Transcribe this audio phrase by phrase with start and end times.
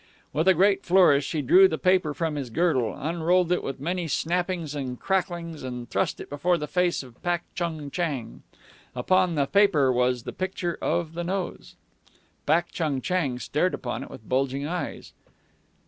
[0.33, 4.07] With a great flourish he drew a paper from his girdle, unrolled it with many
[4.07, 8.41] snappings and cracklings, and thrust it before the face of Pak Chung Chang.
[8.95, 11.75] Upon the paper was the picture of the nose.
[12.47, 15.13] Pak Chung Chang stared upon it with bulging eyes.